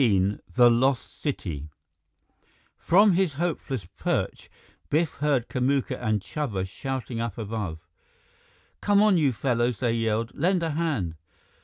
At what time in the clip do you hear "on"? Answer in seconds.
9.03-9.19